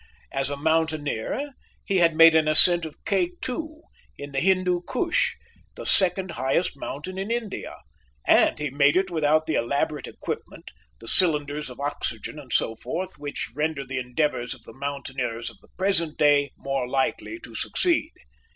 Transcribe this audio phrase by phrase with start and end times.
[0.31, 1.51] As a mountaineer,
[1.85, 3.81] he had made an ascent of K2
[4.17, 5.35] in the Hindu Kush,
[5.75, 7.75] the second highest mountain in India,
[8.25, 13.19] and he made it without the elaborate equipment, the cylinders of oxygen and so forth,
[13.19, 18.09] which render the endeavours of the mountaineers of the present day more likely to succeed.